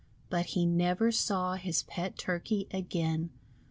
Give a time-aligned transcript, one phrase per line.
[0.31, 3.29] But he never saw his pet Turkey again.